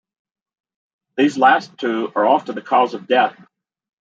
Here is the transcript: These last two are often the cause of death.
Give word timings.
These 1.15 1.37
last 1.37 1.77
two 1.77 2.11
are 2.15 2.25
often 2.25 2.55
the 2.55 2.63
cause 2.63 2.95
of 2.95 3.05
death. 3.05 3.39